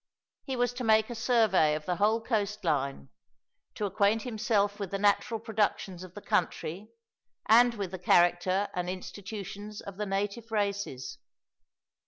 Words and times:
He 0.45 0.55
was 0.55 0.73
to 0.73 0.83
make 0.83 1.11
a 1.11 1.13
survey 1.13 1.75
of 1.75 1.85
the 1.85 1.97
whole 1.97 2.23
coastline, 2.23 3.09
to 3.75 3.85
acquaint 3.85 4.23
himself 4.23 4.79
with 4.79 4.89
the 4.89 4.97
natural 4.97 5.39
productions 5.39 6.03
of 6.03 6.15
the 6.15 6.23
country, 6.23 6.89
and 7.47 7.75
with 7.75 7.91
the 7.91 7.99
character 7.99 8.69
and 8.73 8.89
institutions 8.89 9.79
of 9.79 9.97
the 9.97 10.07
native 10.07 10.51
races. 10.51 11.19